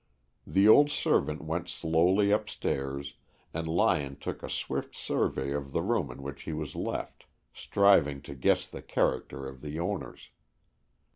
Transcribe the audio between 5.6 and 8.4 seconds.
the room in which he was left, striving to